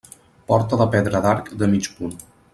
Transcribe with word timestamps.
Porta 0.51 0.79
de 0.83 0.87
pedra 0.95 1.21
d'arc 1.27 1.53
de 1.61 1.69
mig 1.77 1.91
punt. 2.01 2.19